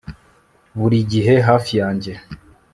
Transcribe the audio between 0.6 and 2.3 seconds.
buri gihe hafi yanjye